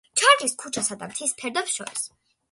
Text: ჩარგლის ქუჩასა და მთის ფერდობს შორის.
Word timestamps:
ჩარგლის 0.19 0.53
ქუჩასა 0.61 0.97
და 1.03 1.09
მთის 1.11 1.35
ფერდობს 1.41 1.75
შორის. 1.81 2.09